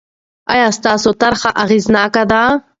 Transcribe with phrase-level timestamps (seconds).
[0.53, 2.41] آیا ستاسو طرحه اغېزناکه ده؟